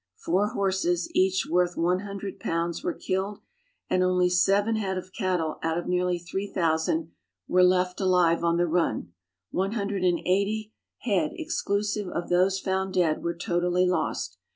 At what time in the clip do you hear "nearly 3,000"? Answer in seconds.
5.85-7.11